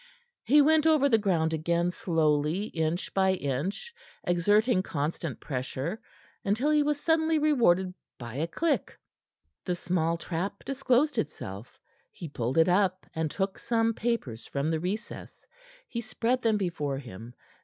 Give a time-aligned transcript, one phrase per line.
[0.43, 3.93] He went over the ground again slowly, inch by inch,
[4.23, 6.01] exerting constant pressure,
[6.43, 8.97] until he was suddenly rewarded by a click.
[9.63, 11.79] The small trap disclosed itself.
[12.11, 15.45] He pulled it up, and took some papers from the recess.
[15.87, 17.35] He spread them before him.